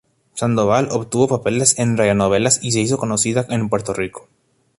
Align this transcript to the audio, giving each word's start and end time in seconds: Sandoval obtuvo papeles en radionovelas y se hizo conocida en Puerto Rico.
Sandoval 0.33 0.87
obtuvo 0.89 1.27
papeles 1.27 1.77
en 1.77 1.95
radionovelas 1.95 2.59
y 2.63 2.71
se 2.71 2.79
hizo 2.79 2.97
conocida 2.97 3.45
en 3.49 3.69
Puerto 3.69 3.93
Rico. 3.93 4.27